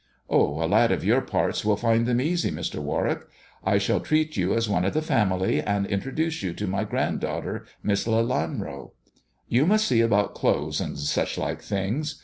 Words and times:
"Oh, 0.31 0.63
a 0.63 0.65
lad 0.65 0.91
of 0.91 1.03
your 1.03 1.21
parts 1.21 1.63
will 1.63 1.77
find 1.77 2.07
them 2.07 2.19
easy, 2.19 2.49
Mr. 2.49 2.79
Warwick. 2.79 3.21
I 3.63 3.77
shall 3.77 3.99
treat 3.99 4.35
you 4.35 4.55
as 4.55 4.67
one 4.67 4.83
of 4.83 4.95
the 4.95 5.01
family, 5.03 5.61
and 5.61 5.85
introduce 5.85 6.41
you 6.41 6.53
to 6.55 6.65
my 6.65 6.85
grand 6.85 7.19
daughter, 7.19 7.67
Miss 7.83 8.07
Lelanro. 8.07 8.93
You 9.47 9.67
must 9.67 9.85
see 9.87 10.01
about 10.01 10.33
clothes 10.33 10.81
and 10.81 10.97
such 10.97 11.37
like 11.37 11.61
things. 11.61 12.19